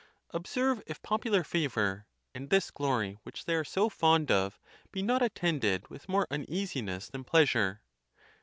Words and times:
Observe 0.31 0.81
if 0.87 0.99
popular 1.03 1.43
favor, 1.43 2.07
and 2.33 2.49
this 2.49 2.71
glory 2.71 3.19
which 3.21 3.45
they 3.45 3.53
are 3.53 3.63
so 3.63 3.87
fond 3.87 4.31
of, 4.31 4.59
be 4.91 5.03
not 5.03 5.21
attended 5.21 5.87
with 5.89 6.09
more 6.09 6.25
uneasiness 6.31 7.07
than 7.07 7.23
pleasure. 7.23 7.83